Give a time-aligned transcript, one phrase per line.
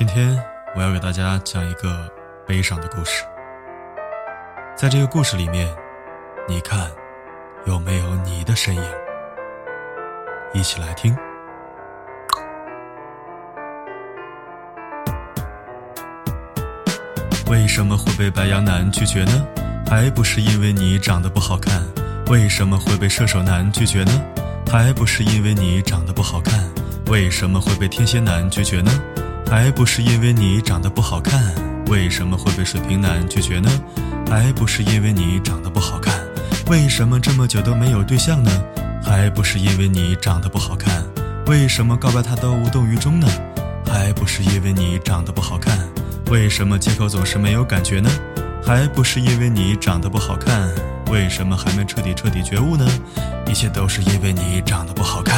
[0.00, 0.34] 今天
[0.74, 2.10] 我要给大家讲一个
[2.46, 3.22] 悲伤的故事。
[4.74, 5.68] 在这个故事里面，
[6.48, 6.90] 你看
[7.66, 8.82] 有没有你的身影？
[10.54, 11.14] 一起来听。
[17.50, 19.46] 为什么会被白羊男拒绝呢？
[19.86, 21.82] 还不是因为你长得不好看。
[22.28, 24.12] 为什么会被射手男拒绝呢？
[24.66, 26.58] 还不是因为你长得不好看。
[27.08, 28.90] 为什么会被天蝎男拒绝呢？
[29.50, 31.42] 还不是因为你长得不好看。
[31.88, 33.68] 为什么会被水瓶男拒绝呢？
[34.28, 36.14] 还不是因为你长得不好看。
[36.68, 38.50] 为什么这么久都没有对象呢？
[39.02, 41.04] 还不是因为你长得不好看。
[41.46, 43.26] 为什么告白他都无动于衷呢？
[43.86, 45.76] 还不是因为你长得不好看。
[46.30, 48.08] 为什么借口总是没有感觉呢？
[48.64, 50.70] 还不是因为你长得不好看。
[51.10, 52.86] 为什么还没彻底彻底觉悟呢？
[53.48, 55.34] 一切都是因为你长得不好看。